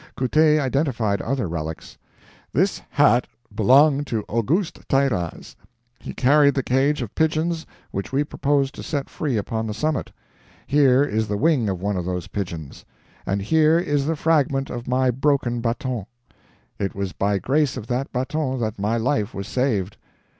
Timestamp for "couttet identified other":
0.17-1.47